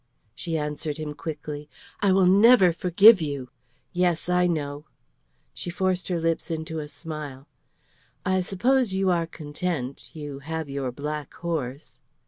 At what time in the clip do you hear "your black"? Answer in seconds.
10.71-11.35